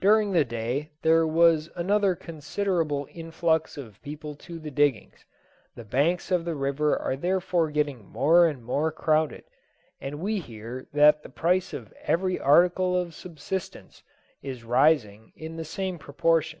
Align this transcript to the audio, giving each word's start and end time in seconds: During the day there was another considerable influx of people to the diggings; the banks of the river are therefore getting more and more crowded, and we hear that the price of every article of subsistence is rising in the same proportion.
During 0.00 0.30
the 0.30 0.44
day 0.44 0.92
there 1.02 1.26
was 1.26 1.70
another 1.74 2.14
considerable 2.14 3.08
influx 3.10 3.76
of 3.76 4.00
people 4.00 4.36
to 4.36 4.60
the 4.60 4.70
diggings; 4.70 5.24
the 5.74 5.82
banks 5.82 6.30
of 6.30 6.44
the 6.44 6.54
river 6.54 6.96
are 6.96 7.16
therefore 7.16 7.72
getting 7.72 8.06
more 8.08 8.46
and 8.46 8.62
more 8.64 8.92
crowded, 8.92 9.42
and 10.00 10.20
we 10.20 10.38
hear 10.38 10.86
that 10.92 11.24
the 11.24 11.28
price 11.30 11.72
of 11.72 11.92
every 12.04 12.38
article 12.38 12.96
of 12.96 13.12
subsistence 13.12 14.04
is 14.40 14.62
rising 14.62 15.32
in 15.34 15.56
the 15.56 15.64
same 15.64 15.98
proportion. 15.98 16.60